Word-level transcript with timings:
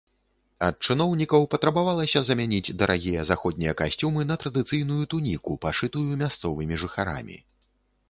Ад 0.67 0.75
чыноўнікаў 0.87 1.45
патрабавалася 1.51 2.19
замяніць 2.31 2.75
дарагія 2.83 3.27
заходнія 3.33 3.77
касцюмы 3.83 4.21
на 4.33 4.41
традыцыйную 4.45 5.01
туніку, 5.15 5.51
пашытую 5.67 6.07
мясцовымі 6.27 6.75
жыхарамі. 6.87 7.43